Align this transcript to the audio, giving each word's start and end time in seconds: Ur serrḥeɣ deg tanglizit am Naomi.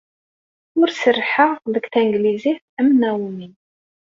Ur 0.79 0.87
serrḥeɣ 0.91 1.51
deg 1.73 1.85
tanglizit 1.93 2.63
am 2.79 2.89
Naomi. 2.99 3.47